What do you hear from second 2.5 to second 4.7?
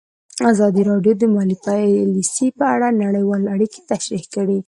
په اړه نړیوالې اړیکې تشریح کړي.